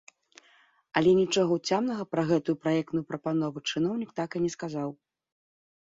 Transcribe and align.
Але 1.01 1.11
нічога 1.19 1.51
ўцямнага 1.59 2.03
пра 2.13 2.23
гэтую 2.31 2.55
праектную 2.63 3.03
прапанову 3.11 3.57
чыноўнік 3.69 4.09
так 4.21 4.29
і 4.41 4.43
не 4.47 4.51
сказаў. 4.59 4.89